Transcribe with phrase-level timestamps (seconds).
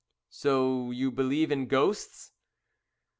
[0.31, 2.31] "So you believe in ghosts?"